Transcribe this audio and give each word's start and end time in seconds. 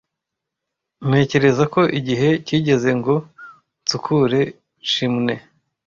Ntekereza 1.07 1.63
ko 1.73 1.81
igihe 1.99 2.29
kigeze 2.47 2.89
ngo 2.99 3.15
nsukure 3.81 4.41
chimney. 4.91 5.41